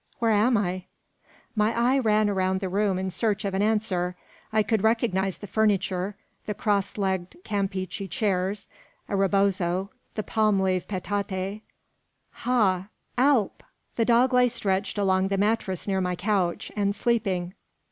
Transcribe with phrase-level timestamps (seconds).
[0.17, 0.85] "Where am I?"
[1.55, 4.15] My eye ran around the room in search of an answer.
[4.51, 6.15] I could recognise the furniture:
[6.47, 8.67] the cross legged Campeachy chairs,
[9.07, 11.61] a rebozo, the palm leaf petate.
[12.31, 13.61] "Ha, Alp!"
[13.95, 17.53] The dog lay stretched along the mattress near my couch, and sleeping.